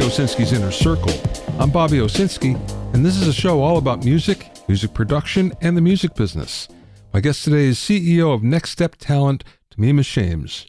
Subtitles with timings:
[0.00, 1.12] Bobby Owsinski's Inner Circle.
[1.60, 2.54] I'm Bobby Owsinski,
[2.94, 6.68] and this is a show all about music, music production, and the music business.
[7.12, 10.66] My guest today is CEO of Next Step Talent, Temima Shames.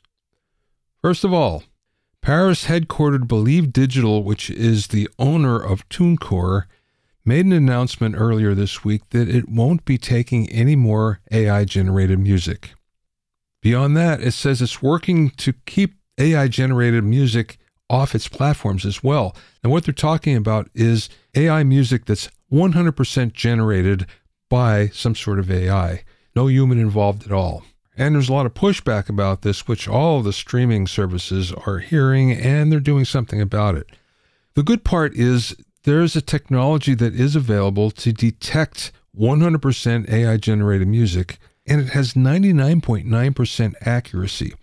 [1.02, 1.64] First of all,
[2.22, 6.64] Paris headquartered Believe Digital, which is the owner of TuneCore,
[7.24, 12.20] made an announcement earlier this week that it won't be taking any more AI generated
[12.20, 12.74] music.
[13.62, 17.58] Beyond that, it says it's working to keep AI generated music
[17.92, 19.36] off its platforms as well.
[19.62, 24.08] And what they're talking about is AI music that's 100% generated
[24.50, 26.04] by some sort of AI,
[26.36, 27.64] no human involved at all.
[27.98, 32.32] And there's a lot of pushback about this, which all the streaming services are hearing,
[32.32, 33.88] and they're doing something about it.
[34.56, 40.88] The good part is there's a technology that is available to detect 100% AI generated
[40.88, 44.54] music, and it has 99.9% accuracy.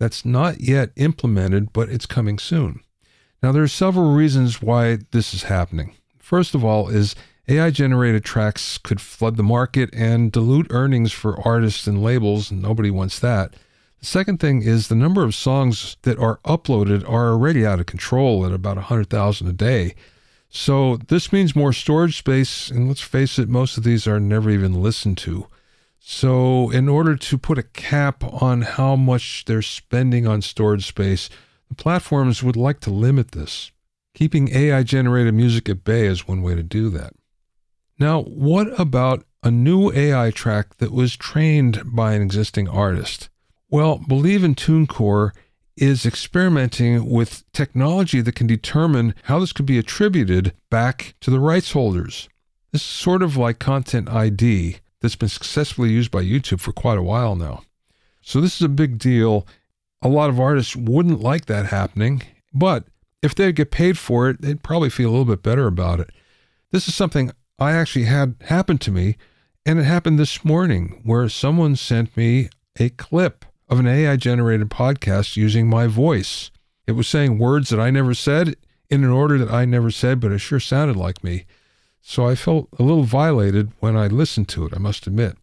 [0.00, 2.80] That's not yet implemented, but it's coming soon.
[3.42, 5.92] Now, there are several reasons why this is happening.
[6.18, 7.14] First of all, is
[7.48, 12.62] AI generated tracks could flood the market and dilute earnings for artists and labels, and
[12.62, 13.52] nobody wants that.
[13.98, 17.84] The second thing is the number of songs that are uploaded are already out of
[17.84, 19.94] control at about 100,000 a day.
[20.48, 24.48] So this means more storage space, and let's face it, most of these are never
[24.48, 25.46] even listened to.
[26.02, 31.28] So, in order to put a cap on how much they're spending on storage space,
[31.68, 33.70] the platforms would like to limit this.
[34.14, 37.12] Keeping AI generated music at bay is one way to do that.
[37.98, 43.28] Now, what about a new AI track that was trained by an existing artist?
[43.68, 45.32] Well, Believe in TuneCore
[45.76, 51.40] is experimenting with technology that can determine how this could be attributed back to the
[51.40, 52.28] rights holders.
[52.72, 56.98] This is sort of like Content ID that's been successfully used by YouTube for quite
[56.98, 57.62] a while now.
[58.22, 59.46] So this is a big deal.
[60.02, 62.84] A lot of artists wouldn't like that happening, but
[63.22, 66.10] if they get paid for it, they'd probably feel a little bit better about it.
[66.70, 69.16] This is something I actually had happen to me.
[69.66, 74.70] And it happened this morning where someone sent me a clip of an AI generated
[74.70, 76.50] podcast using my voice.
[76.86, 78.56] It was saying words that I never said
[78.88, 81.44] in an order that I never said, but it sure sounded like me.
[82.00, 85.36] So I felt a little violated when I listened to it, I must admit.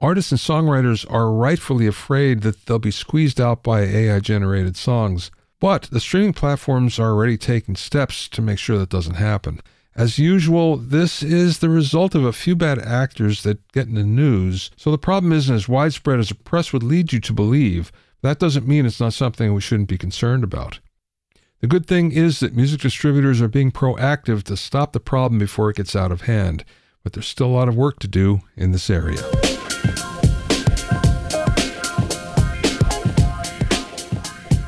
[0.00, 5.30] Artists and songwriters are rightfully afraid that they'll be squeezed out by AI generated songs,
[5.60, 9.60] but the streaming platforms are already taking steps to make sure that doesn't happen.
[9.96, 14.02] As usual, this is the result of a few bad actors that get in the
[14.02, 17.92] news, so the problem isn't as widespread as the press would lead you to believe.
[18.20, 20.80] That doesn't mean it's not something we shouldn't be concerned about.
[21.64, 25.70] The good thing is that music distributors are being proactive to stop the problem before
[25.70, 26.62] it gets out of hand,
[27.02, 29.22] but there's still a lot of work to do in this area.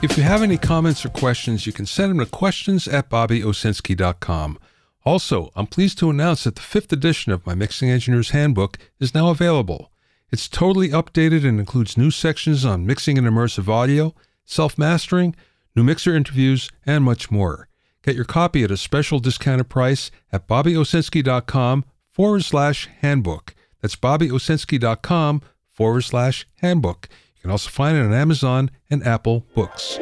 [0.01, 4.59] If you have any comments or questions, you can send them to questions at bobbyowsinski.com.
[5.05, 9.15] Also, I'm pleased to announce that the fifth edition of my Mixing Engineer's Handbook is
[9.15, 9.93] now available.
[10.33, 14.15] It's totally updated and includes new sections on mixing and immersive audio,
[14.47, 15.37] self mastering,
[15.77, 17.69] new mixer interviews, and much more.
[18.03, 23.55] Get your copy at a special discounted price at bobbyowsinski.com forward slash handbook.
[23.83, 27.09] That's bobbyowsinski.com forward slash handbook.
[27.37, 29.99] You can also find it on Amazon and Apple Books.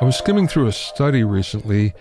[0.00, 1.92] I was skimming through a study recently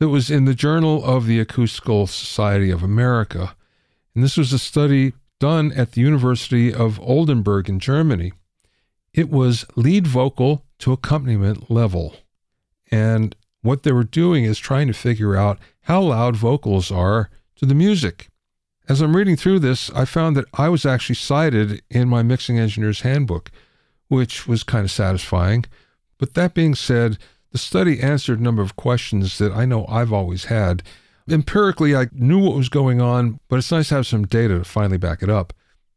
[0.00, 3.54] that was in the Journal of the Acoustical Society of America.
[4.14, 8.32] And this was a study done at the University of Oldenburg in Germany.
[9.12, 12.16] It was lead vocal to accompaniment level.
[12.90, 17.66] And what they were doing is trying to figure out how loud vocals are to
[17.66, 18.28] the music.
[18.88, 22.58] As I'm reading through this, I found that I was actually cited in my mixing
[22.58, 23.50] engineer's handbook,
[24.08, 25.64] which was kind of satisfying.
[26.18, 27.18] But that being said,
[27.52, 30.82] the study answered a number of questions that I know I've always had.
[31.28, 34.64] Empirically, I knew what was going on, but it's nice to have some data to
[34.64, 35.54] finally back it up.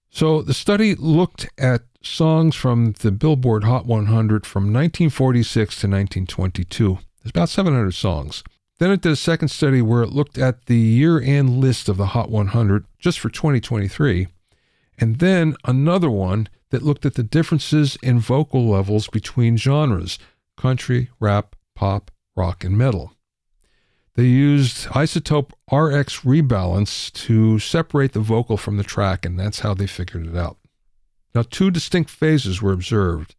[0.09, 6.99] So the study looked at songs from the Billboard Hot 100 from 1946 to 1922.
[7.23, 8.43] There's about 700 songs.
[8.79, 11.97] Then it did a second study where it looked at the year end list of
[11.97, 14.27] the Hot 100 just for 2023.
[14.97, 20.19] And then another one that looked at the differences in vocal levels between genres
[20.55, 23.13] country, rap, pop, rock, and metal.
[24.17, 29.75] They used iZotope RX rebalance to separate the vocal from the track, and that's how
[29.75, 30.57] they figured it out.
[31.35, 33.35] Now, two distinct phases were observed.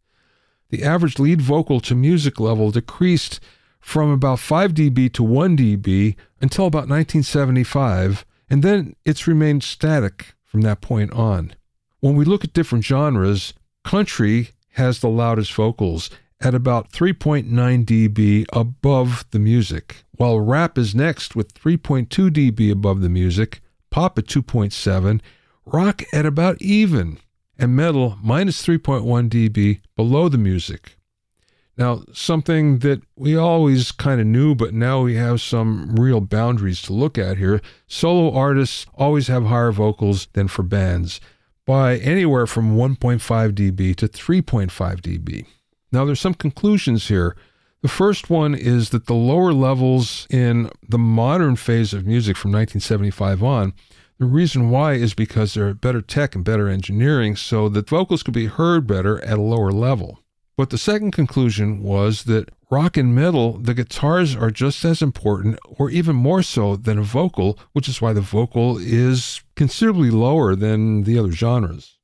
[0.69, 3.41] The average lead vocal to music level decreased
[3.81, 10.33] from about 5 dB to 1 dB until about 1975, and then it's remained static
[10.45, 11.55] from that point on.
[11.99, 13.53] When we look at different genres,
[13.83, 16.09] country has the loudest vocals
[16.41, 17.45] at about 3.9
[17.85, 24.17] dB above the music, while rap is next with 3.2 dB above the music, pop
[24.17, 25.21] at 2.7,
[25.65, 27.19] rock at about even,
[27.57, 30.95] and metal minus 3.1 dB below the music.
[31.77, 36.81] Now, something that we always kind of knew, but now we have some real boundaries
[36.83, 37.61] to look at here.
[37.87, 41.21] Solo artists always have higher vocals than for bands
[41.65, 43.21] by anywhere from 1.5
[43.51, 45.45] dB to 3.5 dB.
[45.91, 47.35] Now, there's some conclusions here.
[47.81, 52.51] The first one is that the lower levels in the modern phase of music from
[52.51, 53.73] 1975 on,
[54.19, 58.21] the reason why is because there are better tech and better engineering so that vocals
[58.21, 60.19] could be heard better at a lower level.
[60.57, 65.57] But the second conclusion was that rock and metal, the guitars are just as important
[65.63, 70.55] or even more so than a vocal, which is why the vocal is considerably lower
[70.55, 71.97] than the other genres.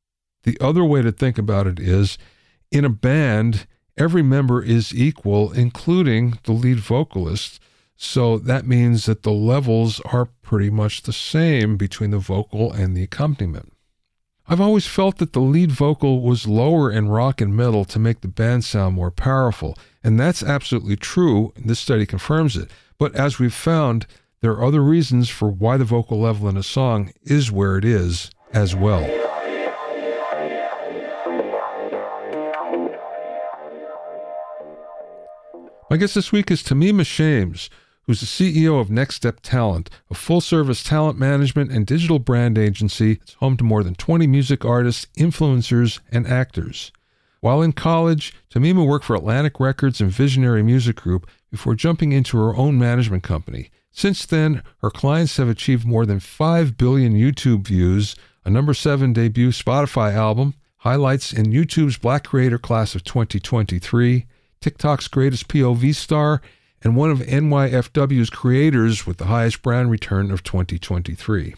[0.44, 2.18] The other way to think about it is
[2.72, 7.60] in a band, every member is equal, including the lead vocalist.
[7.98, 12.96] So that means that the levels are pretty much the same between the vocal and
[12.96, 13.72] the accompaniment.
[14.48, 18.22] I've always felt that the lead vocal was lower in rock and metal to make
[18.22, 22.70] the band sound more powerful, and that's absolutely true, this study confirms it.
[23.00, 24.06] But as we've found,
[24.42, 27.86] there are other reasons for why the vocal level in a song is where it
[27.86, 29.25] is as well.
[35.96, 37.70] My guest this week is Temima Shames
[38.02, 42.58] who's the CEO of Next Step Talent, a full service talent management and digital brand
[42.58, 46.92] agency that's home to more than 20 music artists, influencers, and actors.
[47.40, 52.36] While in college, Temima worked for Atlantic Records and Visionary Music Group before jumping into
[52.40, 53.70] her own management company.
[53.94, 59.14] Since then, her clients have achieved more than 5 billion YouTube views, a number 7
[59.14, 64.26] debut Spotify album, highlights in YouTube's Black Creator Class of 2023,
[64.66, 66.42] TikTok's greatest POV star,
[66.82, 71.54] and one of NYFW's creators with the highest brand return of 2023.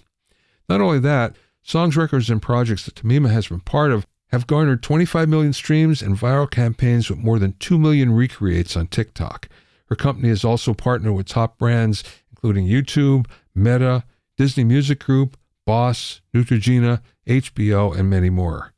[0.67, 4.83] Not only that, songs, records, and projects that Temima has been part of have garnered
[4.83, 9.47] 25 million streams and viral campaigns with more than 2 million recreates on TikTok.
[9.85, 13.25] Her company has also partnered with top brands including YouTube,
[13.55, 14.03] Meta,
[14.35, 18.73] Disney Music Group, Boss, Neutrogena, HBO, and many more.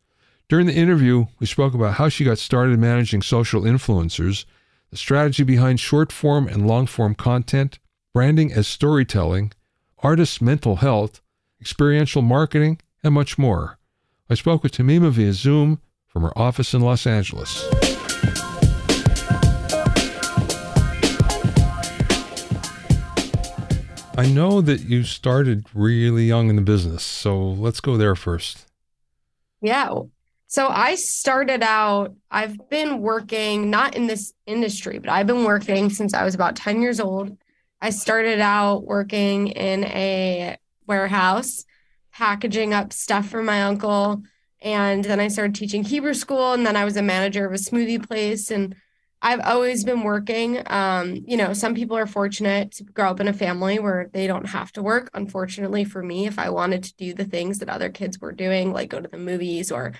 [0.49, 4.45] During the interview, we spoke about how she got started managing social influencers,
[4.89, 7.77] the strategy behind short form and long form content,
[8.15, 9.51] branding as storytelling,
[9.99, 11.21] artists' mental health,
[11.61, 13.77] experiential marketing, and much more.
[14.27, 17.63] I spoke with Temima via Zoom from her office in Los Angeles.
[24.17, 28.65] I know that you started really young in the business, so let's go there first.
[29.61, 29.93] Yeah.
[30.51, 35.91] So I started out, I've been working not in this industry, but I've been working
[35.91, 37.37] since I was about 10 years old.
[37.79, 40.57] I started out working in a
[40.87, 41.65] warehouse,
[42.11, 44.23] packaging up stuff for my uncle.
[44.59, 46.53] And then I started teaching Hebrew school.
[46.53, 48.49] And then I was a manager of a smoothie place.
[48.49, 48.75] And
[49.21, 50.63] I've always been working.
[50.65, 54.25] Um, you know, some people are fortunate to grow up in a family where they
[54.25, 55.11] don't have to work.
[55.13, 58.73] Unfortunately, for me, if I wanted to do the things that other kids were doing,
[58.73, 59.93] like go to the movies or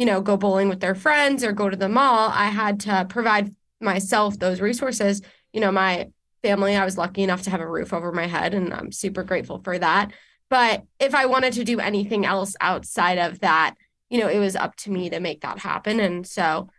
[0.00, 3.04] you know, go bowling with their friends or go to the mall, I had to
[3.10, 5.20] provide myself those resources.
[5.52, 6.08] You know, my
[6.42, 9.22] family, I was lucky enough to have a roof over my head, and I'm super
[9.24, 10.10] grateful for that.
[10.48, 13.74] But if I wanted to do anything else outside of that,
[14.08, 16.00] you know, it was up to me to make that happen.
[16.00, 16.70] And so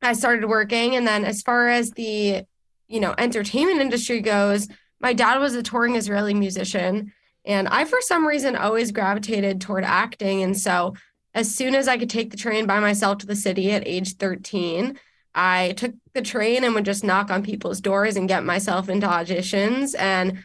[0.00, 0.94] I started working.
[0.94, 2.44] And then as far as the,
[2.86, 4.68] you know, entertainment industry goes,
[5.00, 7.12] my dad was a touring Israeli musician.
[7.44, 10.44] And I, for some reason, always gravitated toward acting.
[10.44, 10.94] And so
[11.38, 14.16] as soon as I could take the train by myself to the city at age
[14.16, 14.98] 13,
[15.36, 19.06] I took the train and would just knock on people's doors and get myself into
[19.06, 19.94] auditions.
[19.96, 20.44] And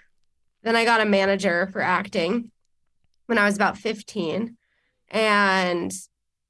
[0.62, 2.52] then I got a manager for acting
[3.26, 4.56] when I was about 15.
[5.10, 5.92] And,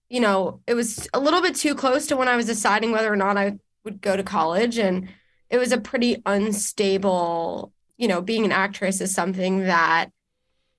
[0.09, 3.11] you know, it was a little bit too close to when I was deciding whether
[3.11, 3.53] or not I
[3.85, 4.77] would go to college.
[4.77, 5.07] And
[5.49, 10.09] it was a pretty unstable, you know, being an actress is something that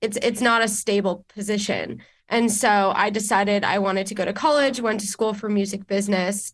[0.03, 2.03] it's it's not a stable position.
[2.29, 5.87] And so I decided I wanted to go to college, went to school for music
[5.87, 6.53] business.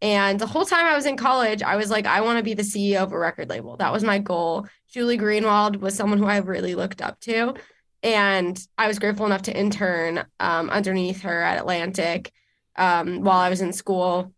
[0.00, 2.54] And the whole time I was in college, I was like, I want to be
[2.54, 3.76] the CEO of a record label.
[3.76, 4.66] That was my goal.
[4.88, 7.54] Julie Greenwald was someone who I really looked up to.
[8.02, 12.32] And I was grateful enough to intern um, underneath her at Atlantic
[12.74, 14.32] um, while I was in school.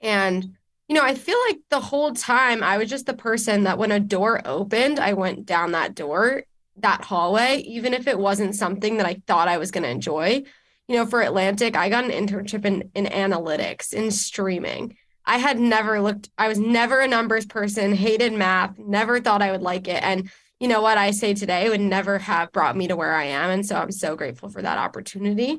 [0.00, 0.54] And,
[0.86, 3.90] you know, I feel like the whole time I was just the person that when
[3.90, 6.44] a door opened, I went down that door
[6.76, 10.42] that hallway, even if it wasn't something that I thought I was going to enjoy.
[10.88, 14.96] you know, for Atlantic, I got an internship in, in analytics, in streaming.
[15.24, 19.52] I had never looked, I was never a numbers person, hated math, never thought I
[19.52, 20.02] would like it.
[20.02, 23.24] And you know what I say today would never have brought me to where I
[23.24, 23.50] am.
[23.50, 25.58] And so I'm so grateful for that opportunity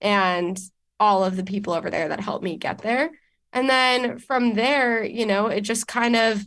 [0.00, 0.58] and
[1.00, 3.10] all of the people over there that helped me get there.
[3.52, 6.44] And then from there, you know, it just kind of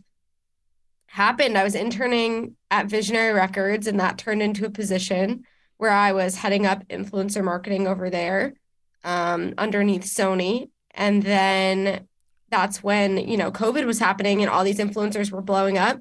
[1.09, 1.57] happened.
[1.57, 5.43] I was interning at Visionary Records, and that turned into a position
[5.77, 8.53] where I was heading up influencer marketing over there
[9.03, 10.69] um, underneath Sony.
[10.93, 12.07] And then
[12.49, 15.99] that's when, you know, COVID was happening and all these influencers were blowing up.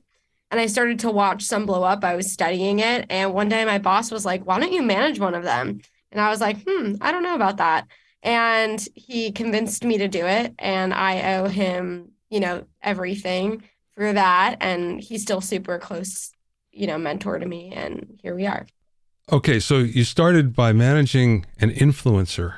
[0.51, 2.05] And I started to watch some blow up.
[2.05, 3.07] I was studying it.
[3.11, 5.81] And one day my boss was like, why don't you manage one of them?
[6.11, 7.87] And I was like, hmm, I don't know about that.
[8.23, 10.55] And he convinced me to do it.
[10.59, 13.63] And I owe him, you know, everything
[13.99, 14.59] for that.
[14.61, 16.31] And he's still super close,
[16.71, 17.73] you know, mentor to me.
[17.75, 18.65] And here we are.
[19.33, 19.59] Okay.
[19.59, 22.55] So you started by managing an influencer.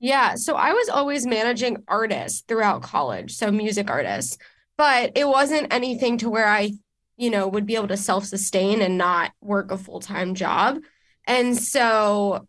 [0.00, 0.36] Yeah.
[0.36, 3.34] So I was always managing artists throughout college.
[3.34, 4.38] So music artists,
[4.78, 6.72] but it wasn't anything to where I,
[7.18, 10.78] you know, would be able to self sustain and not work a full time job.
[11.26, 12.48] And so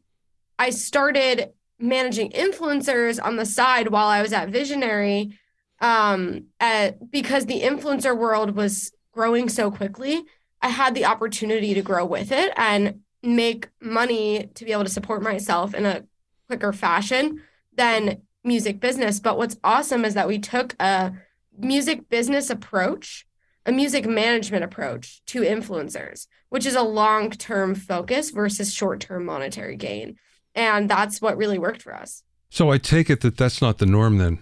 [0.58, 5.38] I started managing influencers on the side while I was at Visionary
[5.84, 10.24] um, at, because the influencer world was growing so quickly.
[10.62, 14.90] I had the opportunity to grow with it and make money to be able to
[14.90, 16.06] support myself in a
[16.48, 17.42] quicker fashion
[17.76, 19.20] than music business.
[19.20, 21.14] But what's awesome is that we took a
[21.58, 23.28] music business approach,
[23.66, 29.26] a music management approach to influencers, which is a long term focus versus short term
[29.26, 30.16] monetary gain.
[30.56, 32.24] And that's what really worked for us.
[32.50, 34.40] So I take it that that's not the norm then.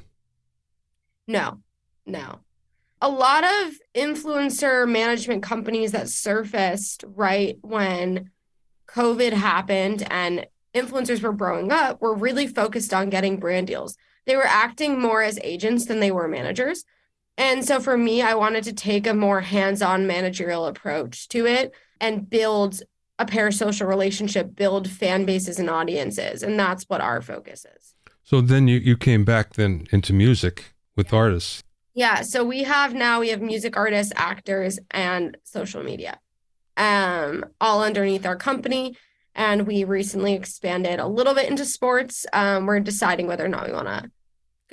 [1.28, 1.60] No,
[2.06, 2.40] no.
[3.02, 8.30] A lot of influencer management companies that surfaced right when
[8.88, 13.98] COVID happened and influencers were growing up were really focused on getting brand deals.
[14.26, 16.84] They were acting more as agents than they were managers.
[17.38, 21.48] And so for me, I wanted to take a more hands on managerial approach to
[21.48, 22.82] it and build
[23.18, 26.44] a parasocial relationship, build fan bases and audiences.
[26.44, 27.96] And that's what our focus is.
[28.24, 31.64] So then you, you came back then into music with artists.
[31.94, 32.22] Yeah.
[32.22, 36.20] So we have now, we have music artists, actors, and social media
[36.78, 38.98] um, all underneath our company.
[39.34, 42.26] And we recently expanded a little bit into sports.
[42.34, 44.12] Um, we're deciding whether or not we want to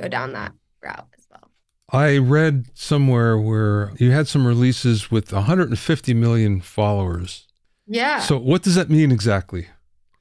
[0.01, 1.51] go down that route as well.
[1.91, 7.47] I read somewhere where you had some releases with 150 million followers.
[7.87, 8.21] Yeah.
[8.21, 9.69] So what does that mean exactly?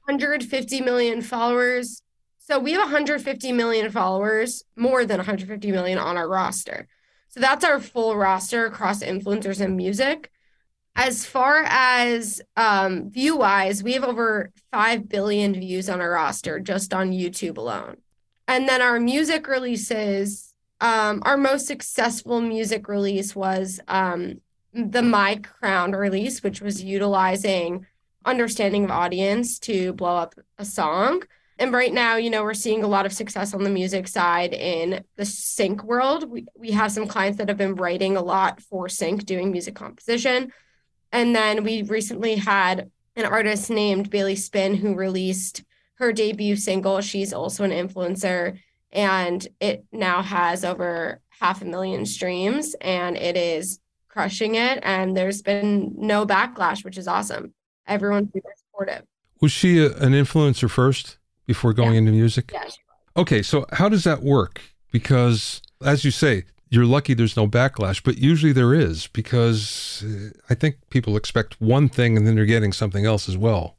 [0.06, 2.02] 150 million followers.
[2.48, 6.88] So we have 150 million followers, more than 150 million on our roster.
[7.28, 10.30] So that's our full roster across influencers and music.
[10.96, 16.58] As far as um, view wise, we have over 5 billion views on our roster
[16.58, 17.98] just on YouTube alone.
[18.48, 24.40] And then our music releases, um, our most successful music release was um,
[24.72, 27.84] the My Crown release, which was utilizing
[28.24, 31.24] understanding of audience to blow up a song.
[31.58, 34.52] And right now, you know, we're seeing a lot of success on the music side
[34.52, 36.30] in the sync world.
[36.30, 39.74] We, we have some clients that have been writing a lot for sync, doing music
[39.74, 40.52] composition.
[41.10, 47.00] And then we recently had an artist named Bailey Spin who released her debut single.
[47.00, 48.60] She's also an influencer,
[48.92, 54.78] and it now has over half a million streams, and it is crushing it.
[54.82, 57.52] And there's been no backlash, which is awesome.
[57.86, 59.02] Everyone's super supportive.
[59.40, 61.18] Was she a, an influencer first
[61.48, 61.98] before going yeah.
[61.98, 62.52] into music?
[62.52, 62.68] Yeah.
[63.16, 64.60] Okay, so how does that work?
[64.92, 70.38] Because as you say, you're lucky there's no backlash, but usually there is because uh,
[70.50, 73.78] I think people expect one thing and then they're getting something else as well.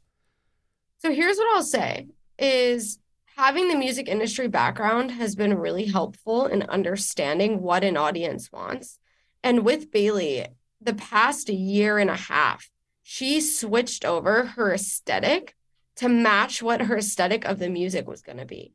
[0.98, 2.08] So here's what I'll say
[2.38, 2.98] is
[3.36, 8.98] having the music industry background has been really helpful in understanding what an audience wants.
[9.44, 10.46] And with Bailey,
[10.80, 12.68] the past year and a half,
[13.02, 15.54] she switched over her aesthetic
[16.00, 18.72] to match what her aesthetic of the music was going to be.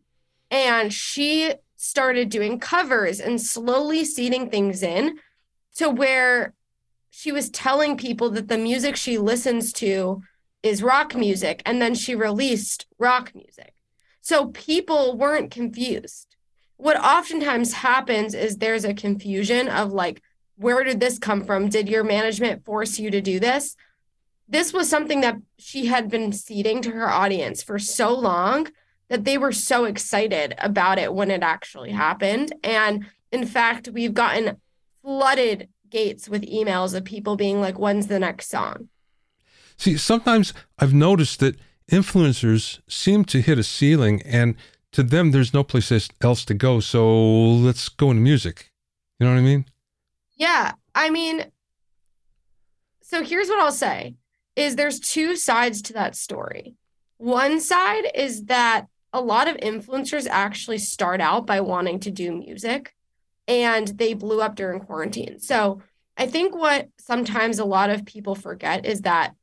[0.52, 5.18] And she started doing covers and slowly seeding things in
[5.78, 6.54] to where
[7.10, 10.22] she was telling people that the music she listens to
[10.62, 11.64] is rock music.
[11.66, 13.74] And then she released rock music.
[14.22, 16.36] So people weren't confused.
[16.78, 20.22] What oftentimes happens is there's a confusion of like,
[20.58, 21.70] where did this come from?
[21.70, 23.76] Did your management force you to do this?
[24.48, 28.68] This was something that she had been seeding to her audience for so long
[29.10, 31.98] that they were so excited about it when it actually mm-hmm.
[31.98, 32.54] happened.
[32.64, 34.58] And in fact, we've gotten
[35.02, 38.90] flooded gates with emails of people being like, when's the next song?
[39.78, 41.58] See, sometimes I've noticed that
[41.92, 44.56] influencers seem to hit a ceiling and
[44.92, 46.80] to them there's no place else to go.
[46.80, 48.72] So let's go into music.
[49.20, 49.66] You know what i mean?
[50.38, 51.46] Yeah i mean
[53.02, 54.16] so here's what i'll say
[54.56, 56.76] is there's two sides to that story.
[57.18, 62.36] One side is that a lot of influencers actually start out by wanting to do
[62.36, 62.94] music
[63.48, 65.40] and they blew up during quarantine.
[65.40, 65.82] So
[66.18, 69.36] i think what sometimes a lot of people forget is that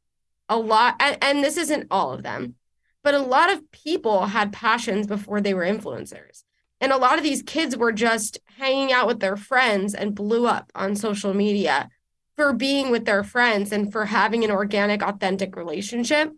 [0.49, 2.55] a lot and, and this isn't all of them
[3.03, 6.45] but a lot of people had passions before they were influencers.
[6.81, 10.47] And a lot of these kids were just hanging out with their friends and blew
[10.47, 11.89] up on social media
[12.37, 16.33] for being with their friends and for having an organic authentic relationship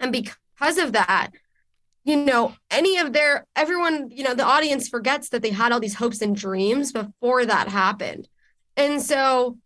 [0.00, 1.30] and because of that
[2.04, 5.80] you know any of their everyone you know the audience forgets that they had all
[5.80, 8.28] these hopes and dreams before that happened
[8.76, 9.56] and so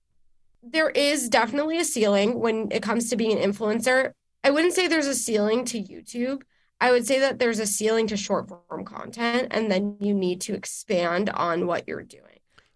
[0.62, 4.12] there is definitely a ceiling when it comes to being an influencer.
[4.44, 6.42] I wouldn't say there's a ceiling to YouTube.
[6.80, 10.40] I would say that there's a ceiling to short form content, and then you need
[10.42, 12.22] to expand on what you're doing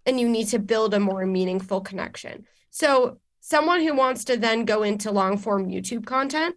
[0.05, 2.47] and you need to build a more meaningful connection.
[2.79, 6.57] So, someone who wants to then go into long form YouTube content,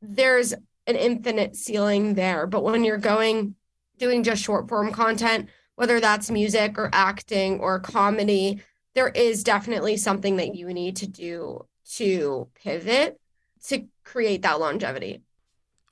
[0.00, 0.54] there's
[0.86, 2.46] an infinite ceiling there.
[2.46, 3.54] But when you're going,
[3.98, 8.62] doing just short form content, whether that's music or acting or comedy,
[8.94, 13.20] there is definitely something that you need to do to pivot
[13.66, 15.20] to create that longevity.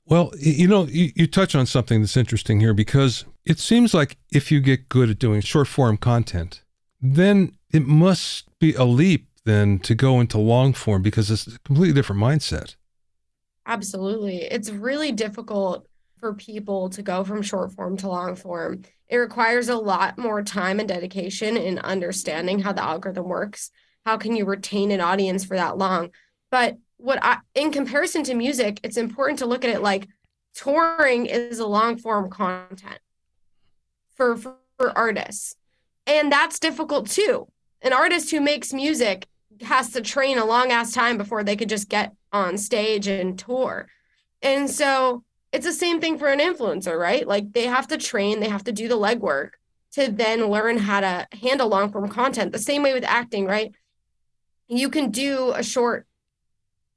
[0.07, 4.17] Well, you know, you, you touch on something that's interesting here because it seems like
[4.31, 6.63] if you get good at doing short form content,
[6.99, 11.59] then it must be a leap then to go into long form because it's a
[11.59, 12.75] completely different mindset.
[13.65, 14.43] Absolutely.
[14.43, 15.87] It's really difficult
[16.19, 18.83] for people to go from short form to long form.
[19.07, 23.71] It requires a lot more time and dedication in understanding how the algorithm works.
[24.05, 26.11] How can you retain an audience for that long?
[26.49, 30.07] But what I, in comparison to music, it's important to look at it like
[30.55, 32.99] touring is a long form content
[34.15, 35.55] for, for, for artists.
[36.05, 37.47] And that's difficult too.
[37.81, 39.27] An artist who makes music
[39.61, 43.37] has to train a long ass time before they could just get on stage and
[43.37, 43.87] tour.
[44.41, 47.27] And so it's the same thing for an influencer, right?
[47.27, 49.51] Like they have to train, they have to do the legwork
[49.93, 52.51] to then learn how to handle long form content.
[52.51, 53.73] The same way with acting, right?
[54.67, 56.05] You can do a short,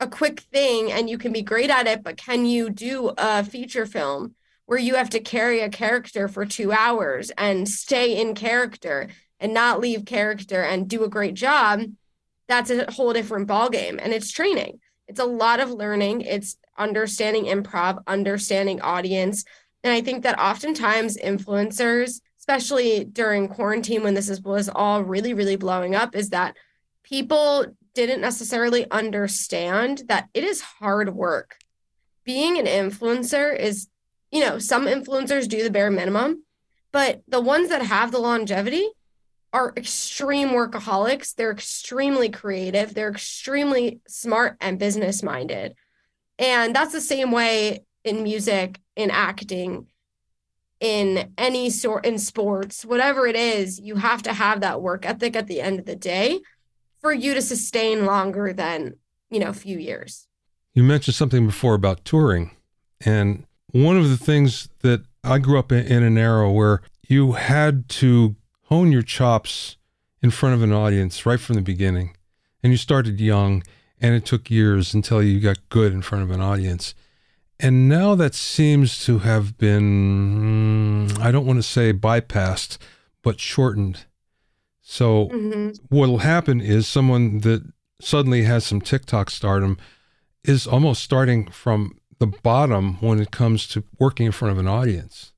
[0.00, 3.44] a quick thing and you can be great at it, but can you do a
[3.44, 4.34] feature film
[4.66, 9.54] where you have to carry a character for two hours and stay in character and
[9.54, 11.82] not leave character and do a great job?
[12.50, 14.00] That's a whole different ballgame.
[14.02, 14.80] And it's training.
[15.06, 16.22] It's a lot of learning.
[16.22, 19.44] It's understanding improv, understanding audience.
[19.84, 25.32] And I think that oftentimes influencers, especially during quarantine when this is, was all really,
[25.32, 26.56] really blowing up, is that
[27.04, 31.56] people didn't necessarily understand that it is hard work.
[32.24, 33.86] Being an influencer is,
[34.32, 36.44] you know, some influencers do the bare minimum,
[36.90, 38.88] but the ones that have the longevity
[39.52, 41.34] are extreme workaholics.
[41.34, 42.94] They're extremely creative.
[42.94, 45.74] They're extremely smart and business minded.
[46.38, 49.86] And that's the same way in music, in acting,
[50.80, 55.36] in any sort in sports, whatever it is, you have to have that work ethic
[55.36, 56.40] at the end of the day
[57.00, 58.94] for you to sustain longer than,
[59.30, 60.26] you know, a few years.
[60.74, 62.52] You mentioned something before about touring.
[63.04, 67.32] And one of the things that I grew up in, in an era where you
[67.32, 68.36] had to
[68.70, 69.76] hone your chops
[70.22, 72.16] in front of an audience right from the beginning.
[72.62, 73.62] And you started young
[74.00, 76.94] and it took years until you got good in front of an audience.
[77.58, 82.78] And now that seems to have been, mm, I don't want to say bypassed,
[83.22, 84.06] but shortened.
[84.80, 85.70] So mm-hmm.
[85.94, 89.76] what'll happen is someone that suddenly has some TikTok stardom
[90.42, 94.68] is almost starting from the bottom when it comes to working in front of an
[94.68, 95.32] audience.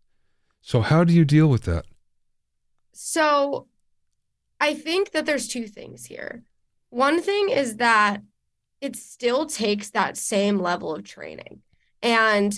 [0.61, 1.87] So how do you deal with that?
[3.05, 3.67] So
[4.61, 6.45] I think that there's two things here.
[6.91, 8.23] One thing is that
[8.81, 11.63] it still takes that same level of training.
[12.01, 12.57] And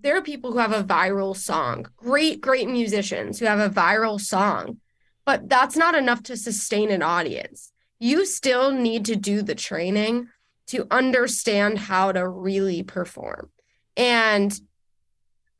[0.00, 4.18] there are people who have a viral song, great, great musicians who have a viral
[4.18, 4.80] song,
[5.26, 7.70] but that's not enough to sustain an audience.
[8.00, 10.28] You still need to do the training
[10.68, 13.50] to understand how to really perform.
[13.98, 14.58] And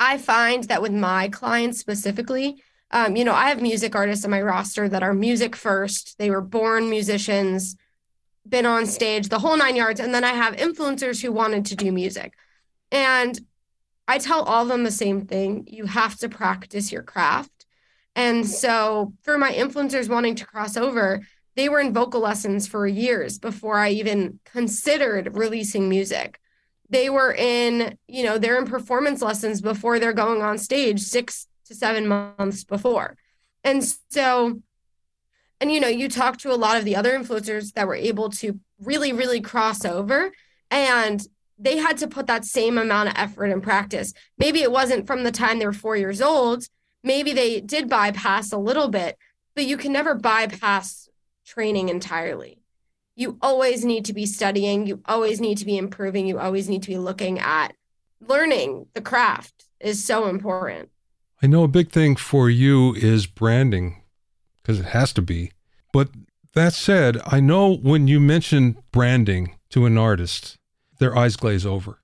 [0.00, 2.62] I find that with my clients specifically,
[2.94, 6.16] um, you know, I have music artists on my roster that are music first.
[6.16, 7.76] They were born musicians
[8.48, 10.00] been on stage, the whole nine yards.
[10.00, 12.34] And then I have influencers who wanted to do music.
[12.92, 13.40] And
[14.06, 17.66] I tell all of them the same thing you have to practice your craft.
[18.14, 21.26] And so for my influencers wanting to cross over,
[21.56, 26.38] they were in vocal lessons for years before I even considered releasing music.
[26.90, 31.46] they were in, you know, they're in performance lessons before they're going on stage six
[31.66, 33.16] to seven months before.
[33.62, 34.60] And so,
[35.60, 38.30] and you know, you talk to a lot of the other influencers that were able
[38.30, 40.32] to really, really cross over
[40.70, 41.26] and
[41.58, 44.12] they had to put that same amount of effort and practice.
[44.38, 46.64] Maybe it wasn't from the time they were four years old.
[47.02, 49.16] Maybe they did bypass a little bit,
[49.54, 51.08] but you can never bypass
[51.46, 52.58] training entirely.
[53.14, 54.86] You always need to be studying.
[54.86, 56.26] You always need to be improving.
[56.26, 57.74] You always need to be looking at
[58.20, 60.88] learning the craft is so important.
[61.44, 64.00] I know a big thing for you is branding
[64.62, 65.52] because it has to be.
[65.92, 66.08] But
[66.54, 70.56] that said, I know when you mention branding to an artist,
[71.00, 72.00] their eyes glaze over.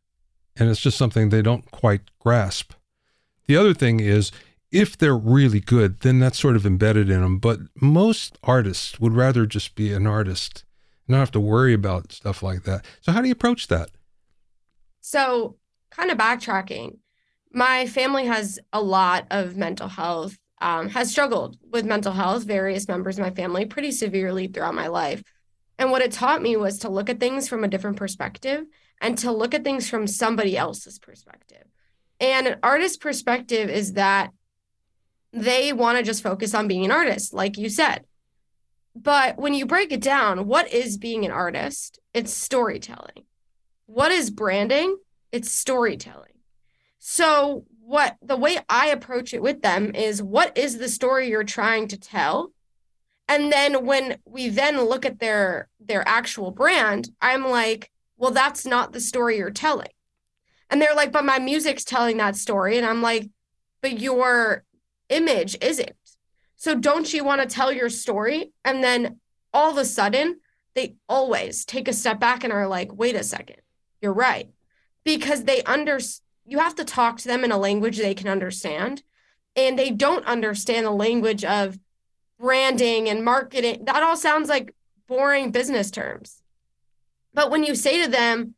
[0.57, 2.74] And it's just something they don't quite grasp.
[3.46, 4.31] The other thing is,
[4.70, 7.38] if they're really good, then that's sort of embedded in them.
[7.38, 10.64] But most artists would rather just be an artist
[11.09, 12.85] and not have to worry about stuff like that.
[13.00, 13.88] So, how do you approach that?
[15.00, 15.57] So,
[15.90, 16.98] kind of backtracking,
[17.52, 22.86] my family has a lot of mental health, um, has struggled with mental health, various
[22.86, 25.22] members of my family pretty severely throughout my life.
[25.78, 28.64] And what it taught me was to look at things from a different perspective
[29.00, 31.64] and to look at things from somebody else's perspective.
[32.20, 34.30] And an artist's perspective is that
[35.32, 38.04] they want to just focus on being an artist, like you said.
[38.94, 41.98] But when you break it down, what is being an artist?
[42.12, 43.24] It's storytelling.
[43.86, 44.98] What is branding?
[45.32, 46.29] It's storytelling.
[47.00, 51.42] So, what the way I approach it with them is what is the story you're
[51.42, 52.52] trying to tell?
[53.30, 58.66] and then when we then look at their their actual brand i'm like well that's
[58.66, 59.88] not the story you're telling.
[60.68, 62.76] And they're like but my music's telling that story.
[62.76, 63.30] And i'm like
[63.80, 64.64] but your
[65.08, 65.96] image isn't.
[66.56, 68.52] So don't you want to tell your story?
[68.62, 69.20] And then
[69.54, 70.40] all of a sudden
[70.74, 73.62] they always take a step back and are like wait a second
[74.02, 74.50] you're right.
[75.04, 75.98] Because they under
[76.50, 79.04] you have to talk to them in a language they can understand
[79.54, 81.78] and they don't understand the language of
[82.40, 84.74] branding and marketing, that all sounds like
[85.06, 86.42] boring business terms.
[87.32, 88.54] But when you say to them,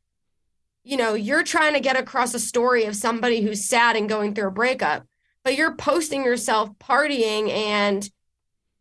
[0.85, 4.35] you know, you're trying to get across a story of somebody who's sad and going
[4.35, 5.07] through a breakup,
[5.45, 8.11] but you're posting yourself partying and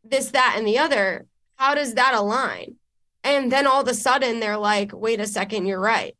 [0.05, 1.25] this, that, and the other.
[1.55, 2.75] How does that align?
[3.25, 6.15] And then all of a sudden they're like, wait a second, you're right.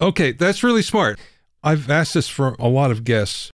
[0.00, 1.18] Okay, that's really smart.
[1.62, 3.50] I've asked this for a lot of guests.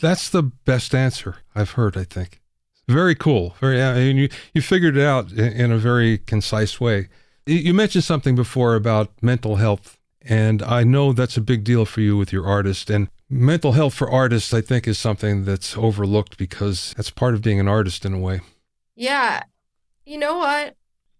[0.00, 2.40] That's the best answer I've heard, I think.
[2.88, 3.54] Very cool.
[3.60, 3.82] Very.
[3.82, 7.08] I mean, you you figured it out in, in a very concise way.
[7.46, 12.00] You mentioned something before about mental health, and I know that's a big deal for
[12.00, 12.90] you with your artist.
[12.90, 17.42] And mental health for artists, I think, is something that's overlooked because that's part of
[17.42, 18.40] being an artist in a way.
[18.96, 19.42] Yeah.
[20.04, 20.76] You know what?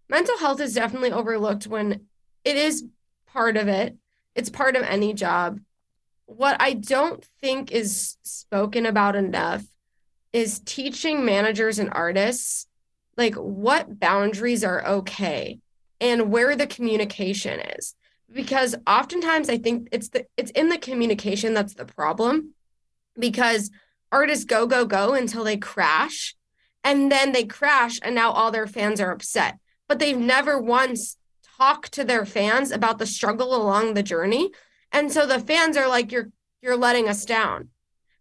[0.09, 2.07] Mental health is definitely overlooked when
[2.43, 2.83] it is
[3.25, 3.95] part of it.
[4.35, 5.59] It's part of any job.
[6.37, 9.65] What I don't think is spoken about enough
[10.31, 12.67] is teaching managers and artists
[13.17, 15.59] like what boundaries are okay
[15.99, 17.95] and where the communication is.
[18.31, 22.53] Because oftentimes i think it's the it's in the communication that's the problem
[23.19, 23.69] because
[24.09, 26.33] artists go go go until they crash
[26.81, 29.59] and then they crash and now all their fans are upset.
[29.89, 31.17] But they've never once
[31.57, 34.51] talked to their fans about the struggle along the journey
[34.91, 36.29] and so the fans are like you're
[36.61, 37.69] you're letting us down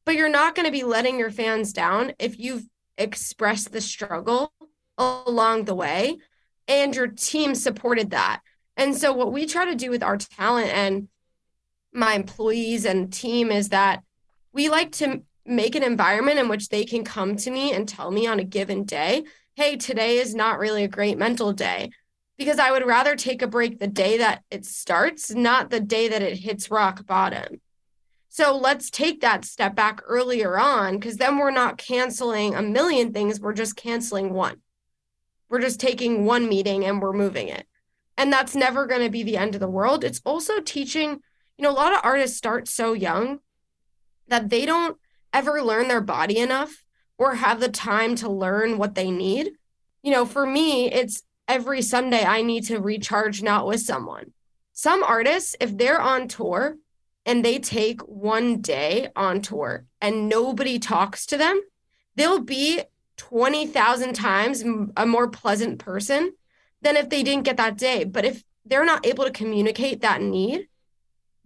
[0.04, 2.66] but you're not going to be letting your fans down if you've
[2.98, 4.52] expressed the struggle
[4.98, 6.18] along the way
[6.70, 8.40] and your team supported that.
[8.76, 11.08] And so, what we try to do with our talent and
[11.92, 14.02] my employees and team is that
[14.52, 18.10] we like to make an environment in which they can come to me and tell
[18.10, 19.24] me on a given day,
[19.56, 21.90] hey, today is not really a great mental day.
[22.40, 26.08] Because I would rather take a break the day that it starts, not the day
[26.08, 27.60] that it hits rock bottom.
[28.30, 33.12] So let's take that step back earlier on because then we're not canceling a million
[33.12, 33.40] things.
[33.40, 34.62] We're just canceling one.
[35.50, 37.66] We're just taking one meeting and we're moving it.
[38.16, 40.02] And that's never going to be the end of the world.
[40.02, 41.20] It's also teaching,
[41.58, 43.40] you know, a lot of artists start so young
[44.28, 44.96] that they don't
[45.34, 46.86] ever learn their body enough
[47.18, 49.50] or have the time to learn what they need.
[50.02, 54.32] You know, for me, it's every Sunday I need to recharge not with someone.
[54.72, 56.76] Some artists, if they're on tour,
[57.26, 61.60] and they take one day on tour and nobody talks to them,
[62.14, 62.80] they'll be
[63.18, 64.64] 20,000 times
[64.96, 66.32] a more pleasant person
[66.80, 68.04] than if they didn't get that day.
[68.04, 70.68] But if they're not able to communicate that need,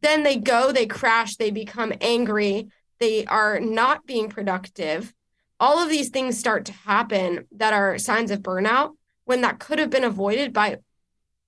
[0.00, 2.68] then they go, they crash, they become angry,
[3.00, 5.12] they are not being productive.
[5.58, 8.92] All of these things start to happen that are signs of burnout
[9.24, 10.78] when that could have been avoided by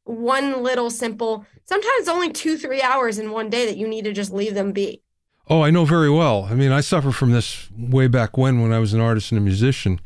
[0.05, 4.13] one little simple sometimes only two, three hours in one day that you need to
[4.13, 5.03] just leave them be.
[5.49, 6.45] Oh, I know very well.
[6.51, 9.39] I mean, I suffer from this way back when, when I was an artist and
[9.39, 10.01] a musician,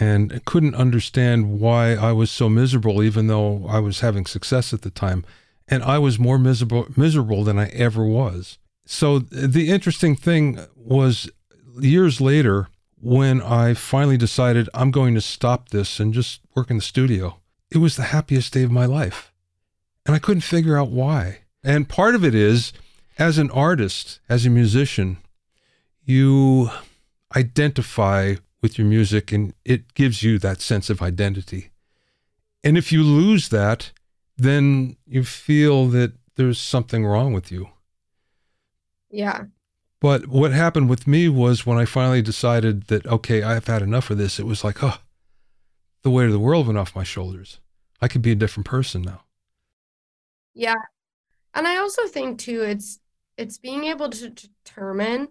[0.00, 4.82] and couldn't understand why I was so miserable, even though I was having success at
[4.82, 5.24] the time.
[5.68, 8.58] And I was more miserable, miserable than I ever was.
[8.86, 11.30] So the interesting thing was
[11.80, 12.68] years later,
[13.04, 17.38] when I finally decided I'm going to stop this and just work in the studio,
[17.70, 19.30] it was the happiest day of my life.
[20.06, 21.40] And I couldn't figure out why.
[21.62, 22.72] And part of it is,
[23.18, 25.18] as an artist, as a musician,
[26.02, 26.70] you
[27.36, 31.70] identify with your music and it gives you that sense of identity.
[32.62, 33.92] And if you lose that,
[34.38, 37.68] then you feel that there's something wrong with you.
[39.10, 39.44] Yeah.
[40.04, 44.10] But what happened with me was when I finally decided that, okay, I've had enough
[44.10, 44.98] of this, it was like, oh,
[46.02, 47.58] the weight of the world went off my shoulders.
[48.02, 49.22] I could be a different person now.
[50.52, 50.74] Yeah.
[51.54, 53.00] And I also think too it's
[53.38, 55.28] it's being able to determine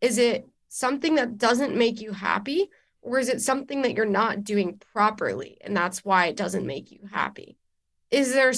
[0.00, 2.68] is it something that doesn't make you happy
[3.02, 6.90] or is it something that you're not doing properly and that's why it doesn't make
[6.90, 7.58] you happy?
[8.10, 8.52] Is there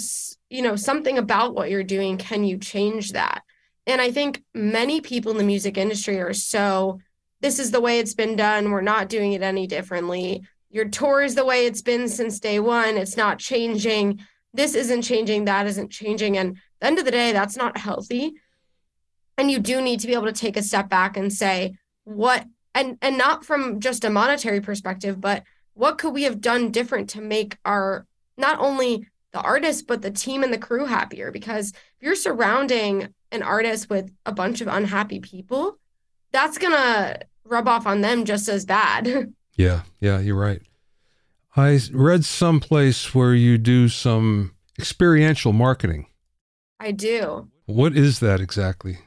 [0.49, 3.43] you know something about what you're doing can you change that?
[3.89, 7.01] And I think many people in the music industry are so
[7.41, 10.43] this is the way it's been done, we're not doing it any differently.
[10.71, 14.21] Your tour is the way it's been since day 1, it's not changing
[14.55, 16.37] this isn't changing, that isn't changing.
[16.37, 18.35] And the end of the day, that's not healthy.
[19.37, 22.45] And you do need to be able to take a step back and say, what
[22.75, 27.11] and and not from just a monetary perspective, but what could we have done different
[27.11, 31.71] to make our not only the artist but the team and the crew happier because
[31.71, 35.79] if you're surrounding an artist with a bunch of unhappy people
[36.33, 40.63] that's gonna rub off on them just as bad yeah yeah you're right
[41.59, 46.07] I read someplace where you do some experiential marketing.
[46.79, 47.49] I do.
[47.67, 48.99] What is that exactly?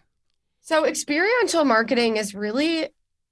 [0.60, 2.90] So, experiential marketing is really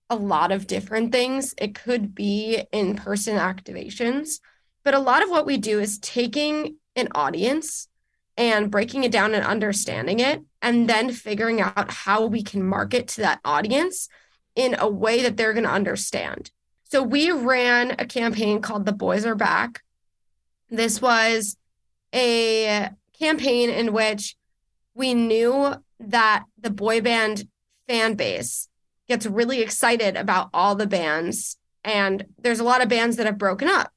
[0.10, 1.54] a lot of different things.
[1.58, 4.40] It could be in person activations,
[4.86, 7.90] but a lot of what we do is taking an audience
[8.38, 13.08] and breaking it down and understanding it, and then figuring out how we can market
[13.10, 14.10] to that audience
[14.56, 16.52] in a way that they're going to understand.
[16.92, 19.84] So we ran a campaign called The Boys Are Back.
[20.70, 21.56] This was
[22.14, 24.36] a campaign in which
[24.94, 27.48] we knew that the boy band
[27.88, 28.68] fan base
[29.08, 33.38] gets really excited about all the bands and there's a lot of bands that have
[33.38, 33.92] broken up.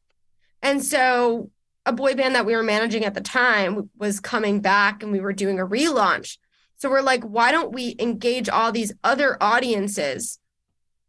[0.62, 1.50] And so
[1.84, 5.20] a boy band that we were managing at the time was coming back and we
[5.20, 6.38] were doing a relaunch.
[6.82, 10.40] So we're like, why don't we engage all these other audiences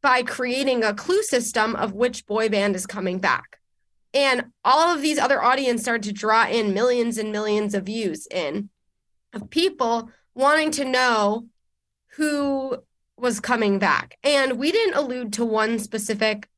[0.04, 3.58] by creating a clue system of which boy band is coming back.
[4.14, 8.28] And all of these other audiences started to draw in millions and millions of views
[8.30, 8.70] in
[9.34, 11.48] of people wanting to know
[12.18, 12.78] who
[13.18, 14.20] was coming back.
[14.24, 16.50] And we didn't allude to one specific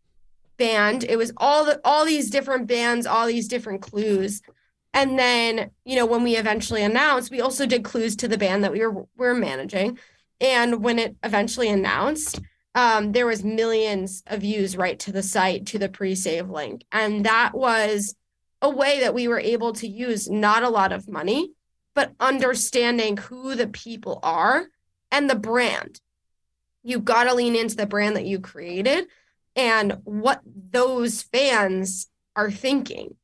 [0.58, 1.06] band.
[1.06, 4.42] It was all the all these different bands, all these different clues.
[4.96, 8.64] And then, you know, when we eventually announced, we also did clues to the band
[8.64, 10.00] that we were, we were managing.
[10.42, 12.42] And when it eventually announced,
[12.74, 16.84] um, there was millions of views right to the site to the pre-save link.
[16.92, 18.16] And that was
[18.64, 21.52] a way that we were able to use not a lot of money
[21.96, 24.68] but understanding who the people are
[25.10, 26.00] and the brand.
[26.84, 29.08] You got to lean into the brand that you created
[29.56, 33.16] and what those fans are thinking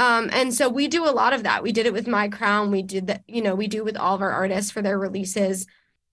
[0.00, 2.70] um, and so we do a lot of that we did it with my crown
[2.70, 5.66] we did that you know we do with all of our artists for their releases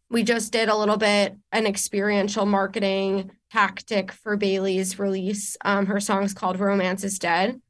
[0.09, 5.57] we just did a little bit an experiential marketing tactic for Bailey's release.
[5.63, 7.61] Um, her song's called Romance is Dead.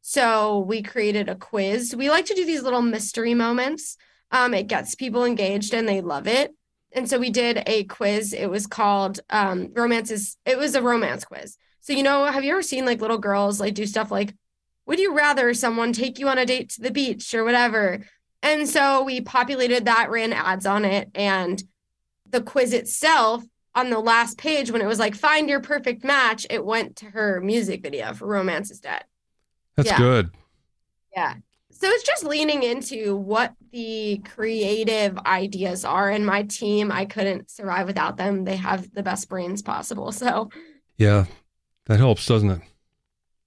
[0.00, 1.94] So we created a quiz.
[1.96, 3.96] We like to do these little mystery moments.
[4.30, 6.54] Um, it gets people engaged and they love it.
[6.92, 8.32] And so we did a quiz.
[8.32, 11.56] It was called um, Romance is, it was a romance quiz.
[11.80, 14.34] So, you know, have you ever seen like little girls like do stuff like,
[14.86, 18.00] would you rather someone take you on a date to the beach or whatever?
[18.42, 21.62] And so we populated that, ran ads on it, and
[22.28, 23.42] the quiz itself
[23.74, 27.06] on the last page when it was like find your perfect match it went to
[27.06, 29.04] her music video for romance is dead.
[29.76, 29.98] That's yeah.
[29.98, 30.30] good.
[31.16, 31.34] Yeah.
[31.70, 36.92] So it's just leaning into what the creative ideas are and my team.
[36.92, 38.44] I couldn't survive without them.
[38.44, 40.50] They have the best brains possible so.
[40.96, 41.24] Yeah.
[41.86, 42.60] That helps doesn't it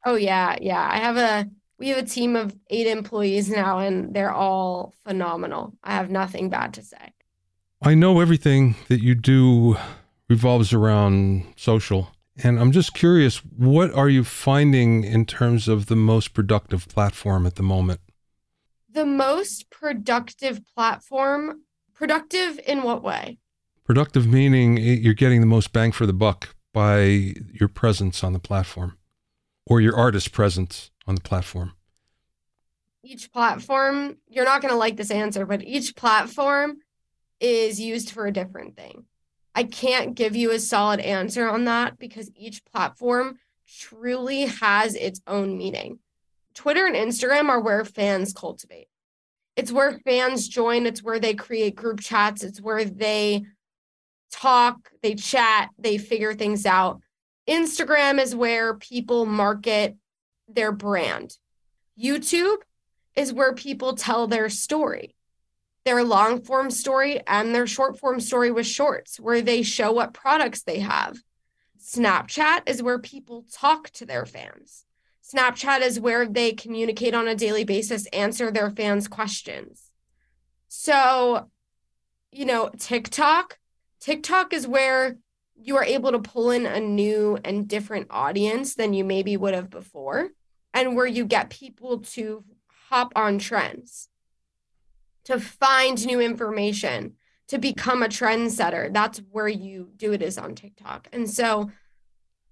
[0.08, 1.48] oh yeah yeah i have a
[1.80, 6.50] we have a team of eight employees now and they're all phenomenal i have nothing
[6.50, 7.14] bad to say
[7.82, 9.78] I know everything that you do
[10.30, 12.12] revolves around social.
[12.44, 17.46] And I'm just curious, what are you finding in terms of the most productive platform
[17.46, 18.00] at the moment?
[18.90, 21.62] The most productive platform,
[21.94, 23.38] productive in what way?
[23.86, 28.40] Productive meaning you're getting the most bang for the buck by your presence on the
[28.40, 28.98] platform
[29.70, 31.74] or your artist presence on the platform.
[33.04, 36.78] Each platform, you're not going to like this answer, but each platform
[37.40, 39.06] is used for a different thing.
[39.54, 45.22] I can't give you a solid answer on that because each platform truly has its
[45.28, 46.00] own meaning.
[46.54, 48.88] Twitter and Instagram are where fans cultivate.
[49.56, 53.46] It's where fans join, it's where they create group chats, it's where they
[54.32, 57.02] talk, they chat, they figure things out.
[57.48, 59.96] Instagram is where people market
[60.48, 61.38] their brand.
[62.00, 62.58] YouTube
[63.16, 65.16] is where people tell their story,
[65.86, 70.14] their long form story and their short form story with shorts, where they show what
[70.14, 71.18] products they have.
[71.82, 74.86] Snapchat is where people talk to their fans.
[75.24, 79.92] Snapchat is where they communicate on a daily basis, answer their fans' questions.
[80.68, 81.50] So,
[82.32, 83.58] you know, TikTok,
[84.00, 85.18] TikTok is where
[85.60, 89.54] you are able to pull in a new and different audience than you maybe would
[89.54, 90.30] have before,
[90.74, 92.44] and where you get people to
[92.90, 94.10] hop on trends,
[95.26, 97.14] to find new information,
[97.48, 98.94] to become a trendsetter.
[98.94, 101.08] That's where you do it is on TikTok.
[101.12, 101.72] And so,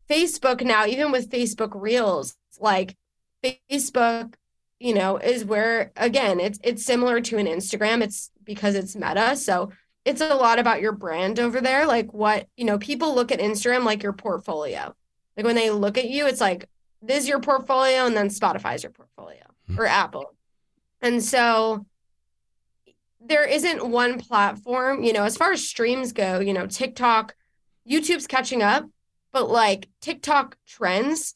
[0.10, 2.96] Facebook now, even with Facebook Reels, like
[3.44, 4.36] Facebook,
[4.80, 8.02] you know, is where again, it's it's similar to an Instagram.
[8.02, 9.36] It's because it's meta.
[9.36, 9.72] So
[10.06, 11.88] it's a lot about your brand over there.
[11.88, 14.96] Like what, you know, people look at Instagram like your portfolio.
[15.36, 16.70] Like when they look at you, it's like
[17.02, 19.80] this is your portfolio and then Spotify's your portfolio mm-hmm.
[19.80, 20.36] or Apple.
[21.02, 21.86] And so
[23.20, 27.36] there isn't one platform, you know, as far as streams go, you know, TikTok,
[27.89, 28.88] YouTube's catching up,
[29.32, 31.36] but like TikTok trends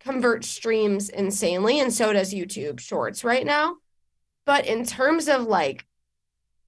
[0.00, 3.76] convert streams insanely and so does YouTube shorts right now.
[4.46, 5.86] But in terms of like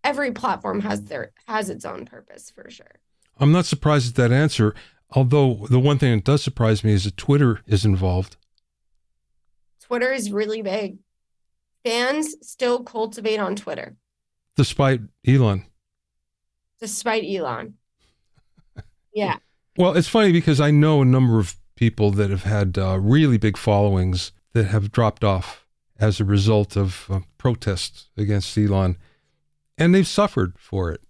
[0.05, 3.01] every platform has their has its own purpose for sure.
[3.38, 4.75] I'm not surprised at that answer,
[5.11, 8.37] although the one thing that does surprise me is that Twitter is involved.
[9.81, 10.99] Twitter is really big.
[11.85, 13.97] Fans still cultivate on Twitter.
[14.57, 15.65] Despite Elon.
[16.81, 17.75] Despite Elon.
[19.15, 19.37] Yeah.
[19.77, 23.37] well, it's funny because I know a number of people that have had uh, really
[23.37, 25.67] big followings that have dropped off
[25.99, 28.97] as a result of uh, protests against Elon
[29.83, 31.01] and they've suffered for it.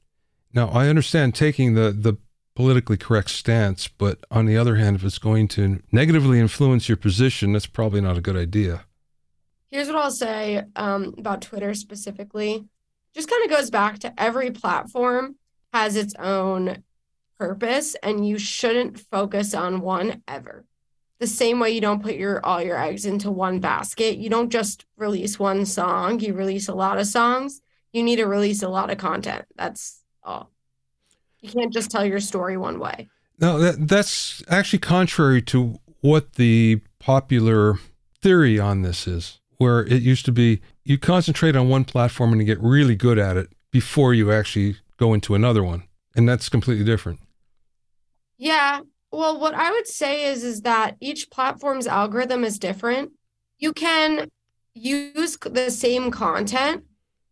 [0.55, 2.17] Now, I understand taking the, the
[2.55, 6.97] politically correct stance, but on the other hand, if it's going to negatively influence your
[6.97, 8.87] position, that's probably not a good idea.
[9.71, 12.65] Here's what I'll say um, about Twitter specifically.
[13.15, 15.37] Just kind of goes back to every platform
[15.75, 16.83] has its own
[17.39, 20.65] purpose, and you shouldn't focus on one ever.
[21.19, 24.19] The same way you don't put your all your eggs into one basket.
[24.19, 27.62] You don't just release one song, you release a lot of songs
[27.93, 29.45] you need to release a lot of content.
[29.57, 30.51] That's all.
[31.41, 33.09] You can't just tell your story one way.
[33.39, 37.79] No, that, that's actually contrary to what the popular
[38.21, 42.41] theory on this is, where it used to be you concentrate on one platform and
[42.41, 45.85] you get really good at it before you actually go into another one.
[46.15, 47.21] And that's completely different.
[48.39, 48.81] Yeah.
[49.11, 53.13] Well, what I would say is is that each platform's algorithm is different.
[53.59, 54.29] You can
[54.75, 56.85] use the same content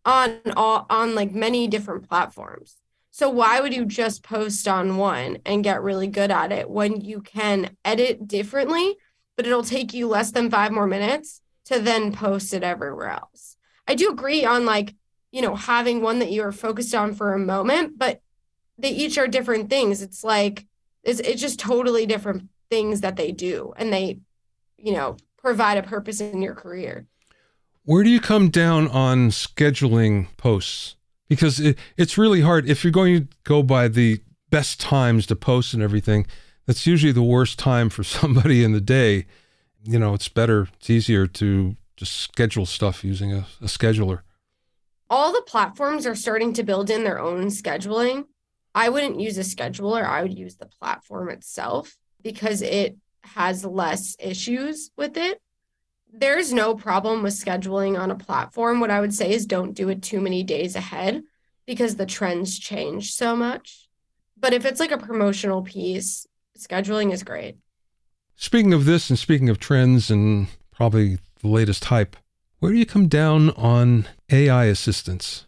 [0.04, 2.76] on all on like many different platforms.
[3.10, 7.00] So why would you just post on one and get really good at it when
[7.00, 8.96] you can edit differently,
[9.36, 13.56] but it'll take you less than 5 more minutes to then post it everywhere else.
[13.86, 14.94] I do agree on like,
[15.32, 18.20] you know, having one that you are focused on for a moment, but
[18.78, 20.02] they each are different things.
[20.02, 20.66] It's like
[21.02, 24.20] it's it's just totally different things that they do and they,
[24.76, 27.06] you know, provide a purpose in your career.
[27.90, 30.94] Where do you come down on scheduling posts?
[31.28, 32.70] Because it, it's really hard.
[32.70, 36.28] If you're going to go by the best times to post and everything,
[36.66, 39.26] that's usually the worst time for somebody in the day.
[39.82, 44.20] You know, it's better, it's easier to just schedule stuff using a, a scheduler.
[45.10, 48.26] All the platforms are starting to build in their own scheduling.
[48.72, 54.14] I wouldn't use a scheduler, I would use the platform itself because it has less
[54.20, 55.40] issues with it
[56.12, 58.80] there's no problem with scheduling on a platform.
[58.80, 61.22] What I would say is don't do it too many days ahead
[61.66, 63.88] because the trends change so much.
[64.36, 66.26] But if it's like a promotional piece,
[66.58, 67.56] scheduling is great.
[68.36, 72.16] Speaking of this and speaking of trends and probably the latest hype,
[72.58, 75.46] where do you come down on AI assistance?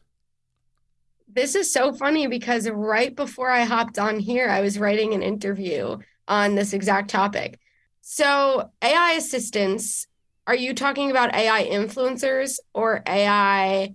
[1.26, 5.22] This is so funny because right before I hopped on here, I was writing an
[5.22, 5.98] interview
[6.28, 7.58] on this exact topic.
[8.02, 10.06] So, AI assistance
[10.46, 13.94] are you talking about AI influencers or AI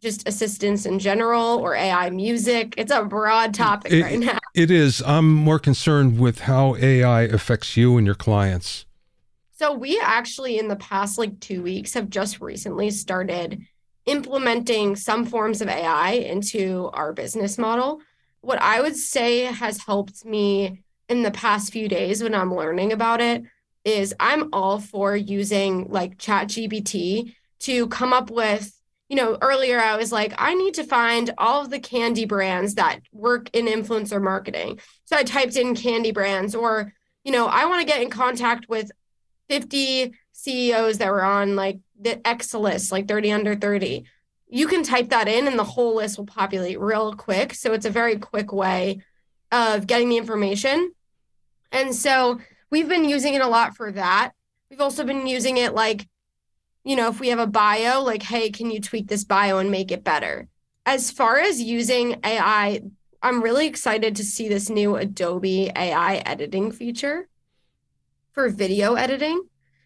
[0.00, 2.74] just assistants in general or AI music?
[2.78, 4.38] It's a broad topic it, right now.
[4.54, 5.02] It is.
[5.04, 8.86] I'm more concerned with how AI affects you and your clients.
[9.52, 13.62] So we actually in the past like 2 weeks have just recently started
[14.06, 18.00] implementing some forms of AI into our business model.
[18.40, 22.92] What I would say has helped me in the past few days when I'm learning
[22.92, 23.42] about it
[23.84, 28.72] is I'm all for using like ChatGPT to come up with
[29.10, 32.76] you know, earlier I was like, I need to find all of the candy brands
[32.76, 34.78] that work in influencer marketing.
[35.04, 38.68] So I typed in candy brands, or, you know, I want to get in contact
[38.68, 38.92] with
[39.48, 44.04] 50 CEOs that were on like the X list, like 30 under 30.
[44.46, 47.54] You can type that in and the whole list will populate real quick.
[47.54, 49.02] So it's a very quick way
[49.50, 50.92] of getting the information.
[51.72, 52.38] And so
[52.70, 54.32] we've been using it a lot for that.
[54.70, 56.06] We've also been using it like
[56.84, 59.70] you know, if we have a bio, like, hey, can you tweak this bio and
[59.70, 60.48] make it better?
[60.86, 62.80] As far as using AI,
[63.22, 67.28] I'm really excited to see this new Adobe AI editing feature
[68.32, 69.42] for video editing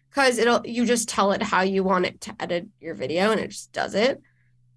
[0.09, 3.41] because it'll you just tell it how you want it to edit your video and
[3.41, 4.21] it just does it.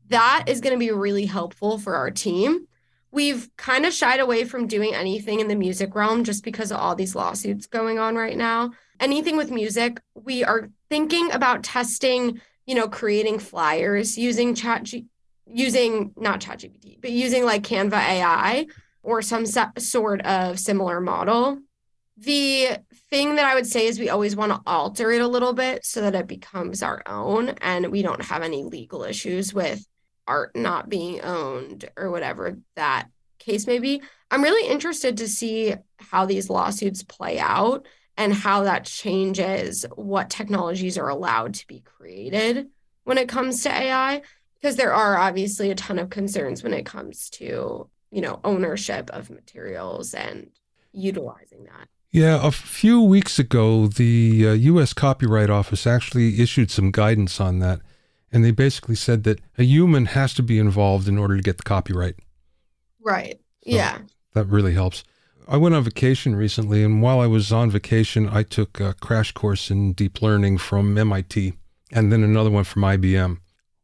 [0.09, 2.67] That is going to be really helpful for our team.
[3.11, 6.79] We've kind of shied away from doing anything in the music realm just because of
[6.79, 12.41] all these lawsuits going on right now anything with music, we are thinking about testing,
[12.67, 15.07] you know, creating flyers using chat G-
[15.47, 18.67] using not ChatGPT, but using like Canva AI
[19.03, 21.61] or some sort of similar model.
[22.19, 22.79] The
[23.11, 25.87] thing that I would say is we always want to alter it a little bit
[25.87, 29.87] so that it becomes our own and we don't have any legal issues with
[30.29, 33.09] art not being owned or whatever that
[33.39, 34.03] case may be.
[34.31, 40.29] I'm really interested to see how these lawsuits play out and how that changes what
[40.29, 42.69] technologies are allowed to be created
[43.05, 44.21] when it comes to AI
[44.61, 49.09] because there are obviously a ton of concerns when it comes to you know ownership
[49.11, 50.51] of materials and
[50.93, 56.91] utilizing that yeah a few weeks ago the uh, US copyright office actually issued some
[56.91, 57.81] guidance on that
[58.33, 61.57] and they basically said that a human has to be involved in order to get
[61.57, 62.17] the copyright
[63.01, 63.99] right so yeah
[64.35, 65.05] that really helps
[65.51, 69.33] I went on vacation recently, and while I was on vacation, I took a crash
[69.33, 71.55] course in deep learning from MIT
[71.91, 73.39] and then another one from IBM.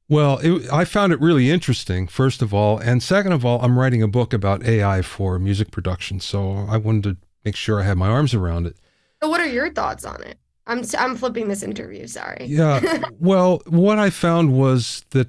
[0.09, 2.78] Well, it, I found it really interesting, first of all.
[2.78, 6.20] And second of all, I'm writing a book about AI for music production.
[6.20, 8.76] So I wanted to make sure I had my arms around it.
[9.22, 10.38] So, what are your thoughts on it?
[10.66, 12.46] I'm, I'm flipping this interview, sorry.
[12.46, 13.04] Yeah.
[13.18, 15.28] well, what I found was that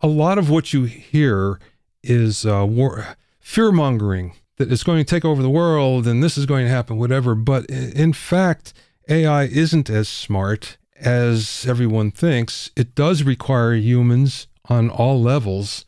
[0.00, 1.58] a lot of what you hear
[2.02, 6.38] is uh, war- fear mongering that it's going to take over the world and this
[6.38, 7.34] is going to happen, whatever.
[7.34, 8.72] But in fact,
[9.08, 12.70] AI isn't as smart as everyone thinks.
[12.76, 15.84] It does require humans on all levels,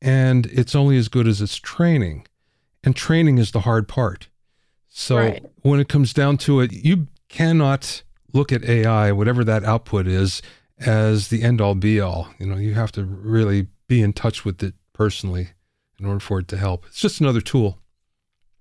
[0.00, 2.26] and it's only as good as its training.
[2.82, 4.28] And training is the hard part.
[4.88, 5.44] So right.
[5.62, 8.02] when it comes down to it, you cannot
[8.32, 10.42] look at AI, whatever that output is,
[10.78, 12.28] as the end all be all.
[12.38, 15.50] You know, you have to really be in touch with it personally
[15.98, 16.86] in order for it to help.
[16.86, 17.78] It's just another tool.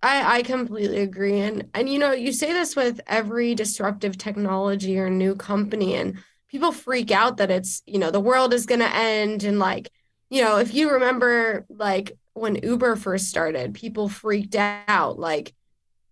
[0.01, 1.39] I, I completely agree.
[1.39, 6.19] And and you know, you say this with every disruptive technology or new company, and
[6.47, 9.43] people freak out that it's, you know, the world is gonna end.
[9.43, 9.89] And like,
[10.29, 15.53] you know, if you remember like when Uber first started, people freaked out, like,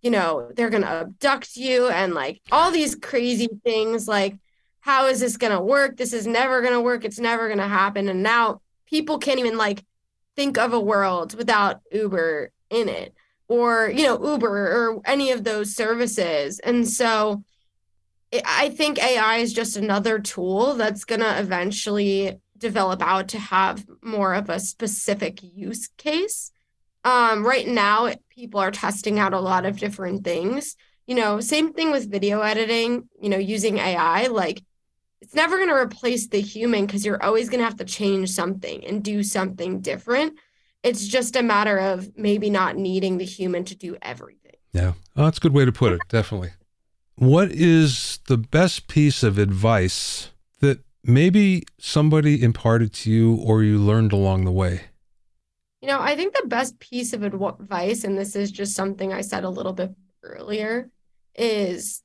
[0.04, 4.36] you know, they're gonna abduct you and like all these crazy things, like,
[4.80, 5.96] how is this gonna work?
[5.96, 8.08] This is never gonna work, it's never gonna happen.
[8.08, 9.82] And now people can't even like
[10.36, 13.14] think of a world without Uber in it
[13.48, 17.42] or you know uber or any of those services and so
[18.44, 23.84] i think ai is just another tool that's going to eventually develop out to have
[24.02, 26.52] more of a specific use case
[27.04, 30.76] um, right now people are testing out a lot of different things
[31.06, 34.62] you know same thing with video editing you know using ai like
[35.20, 38.30] it's never going to replace the human because you're always going to have to change
[38.30, 40.38] something and do something different
[40.84, 44.52] it's just a matter of maybe not needing the human to do everything.
[44.72, 46.02] Yeah, oh, that's a good way to put it.
[46.08, 46.50] Definitely.
[47.16, 50.30] What is the best piece of advice
[50.60, 54.82] that maybe somebody imparted to you or you learned along the way?
[55.84, 59.20] You know, I think the best piece of advice, and this is just something I
[59.20, 60.88] said a little bit earlier,
[61.34, 62.02] is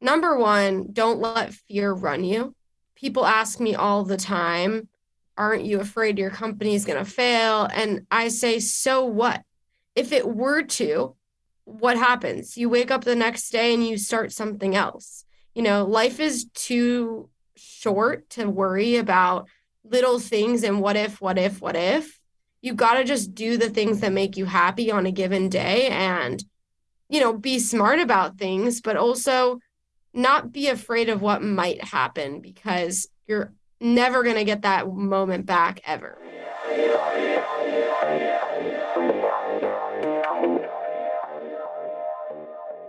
[0.00, 2.54] number one, don't let fear run you.
[2.94, 4.86] People ask me all the time,
[5.36, 7.66] aren't you afraid your company is going to fail?
[7.74, 9.42] And I say, so what?
[9.96, 11.16] If it were to,
[11.64, 12.56] what happens?
[12.56, 15.24] You wake up the next day and you start something else.
[15.56, 19.48] You know, life is too short to worry about
[19.82, 22.20] little things and what if, what if, what if.
[22.62, 25.88] You got to just do the things that make you happy on a given day
[25.88, 26.44] and,
[27.08, 29.58] you know, be smart about things, but also
[30.14, 35.44] not be afraid of what might happen because you're never going to get that moment
[35.44, 36.16] back ever.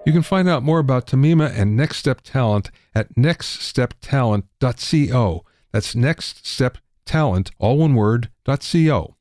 [0.06, 5.46] You can find out more about Temima and Next Step Talent at nextsteptalent.co.
[5.72, 9.16] That's Next Step Talent, all one word, .co.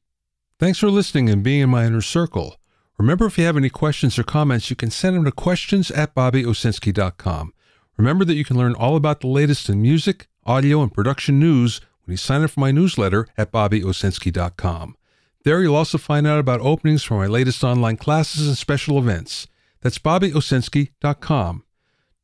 [0.62, 2.54] Thanks for listening and being in my inner circle.
[2.96, 6.14] Remember, if you have any questions or comments, you can send them to questions at
[6.14, 7.52] bobbyowsinski.com.
[7.96, 11.80] Remember that you can learn all about the latest in music, audio, and production news
[12.04, 14.96] when you sign up for my newsletter at bobbyowsinski.com.
[15.42, 19.48] There you'll also find out about openings for my latest online classes and special events.
[19.80, 21.64] That's bobbyowsinski.com.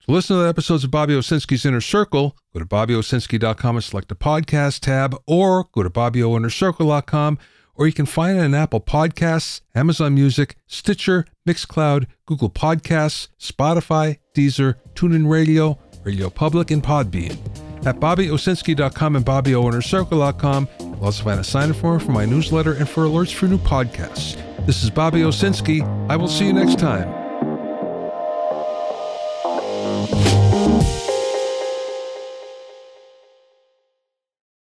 [0.07, 4.07] To listen to the episodes of Bobby Owsinski's Inner Circle, go to bobbyowsinski.com and select
[4.07, 7.39] the podcast tab, or go to bobbyoinnercircle.com,
[7.79, 14.19] or you can find it on Apple Podcasts, Amazon Music, Stitcher, Mixcloud, Google Podcasts, Spotify,
[14.35, 17.39] Deezer, TuneIn Radio, Radio Public, and Podbean.
[17.87, 23.05] At bobbyowsinski.com and bobbyoinnercircle.com, you'll also find a sign-up form for my newsletter and for
[23.05, 24.37] alerts for new podcasts.
[24.67, 25.83] This is Bobby Owsinski.
[26.11, 27.28] I will see you next time.